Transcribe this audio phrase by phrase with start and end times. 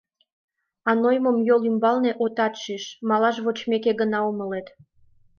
[0.89, 4.67] А нойымым йол ӱмбалне отат шиж, малаш вочмеке гына умылет.